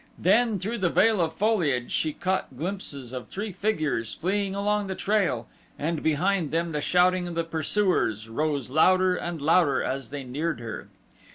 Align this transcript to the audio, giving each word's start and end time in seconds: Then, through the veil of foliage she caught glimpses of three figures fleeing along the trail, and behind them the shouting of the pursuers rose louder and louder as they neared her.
Then, 0.17 0.57
through 0.57 0.79
the 0.79 0.89
veil 0.89 1.21
of 1.21 1.31
foliage 1.35 1.91
she 1.91 2.11
caught 2.11 2.57
glimpses 2.57 3.13
of 3.13 3.27
three 3.27 3.51
figures 3.51 4.15
fleeing 4.15 4.55
along 4.55 4.87
the 4.87 4.95
trail, 4.95 5.47
and 5.77 6.01
behind 6.01 6.49
them 6.49 6.71
the 6.71 6.81
shouting 6.81 7.27
of 7.27 7.35
the 7.35 7.43
pursuers 7.43 8.27
rose 8.27 8.71
louder 8.71 9.15
and 9.15 9.39
louder 9.39 9.83
as 9.83 10.09
they 10.09 10.23
neared 10.23 10.59
her. 10.59 10.87